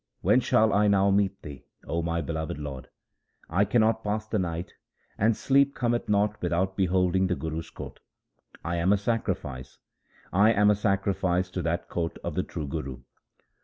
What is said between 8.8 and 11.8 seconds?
a sacrifice, I am a sacrifice to